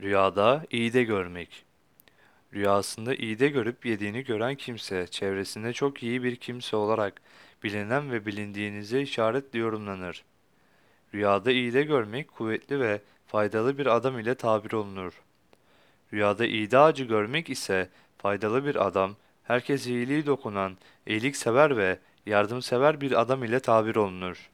[0.00, 1.64] Rüyada iyi de görmek.
[2.54, 7.22] Rüyasında iyi de görüp yediğini gören kimse, çevresinde çok iyi bir kimse olarak
[7.62, 10.24] bilinen ve bilindiğinize işaretle yorumlanır.
[11.14, 15.22] Rüyada iyi de görmek kuvvetli ve faydalı bir adam ile tabir olunur.
[16.12, 17.88] Rüyada iğde ağacı görmek ise
[18.18, 20.76] faydalı bir adam, herkes iyiliği dokunan,
[21.06, 24.50] iyiliksever ve yardımsever bir adam ile tabir olunur.